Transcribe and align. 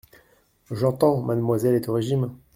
J'entends: 0.71 1.21
mademoiselle 1.21 1.75
est 1.75 1.87
au 1.87 1.93
régime. 1.93 2.35